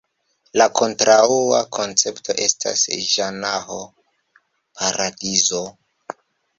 [0.61, 3.81] La kontraŭa koncepto estas Ĝanaho
[4.83, 5.67] (paradizo).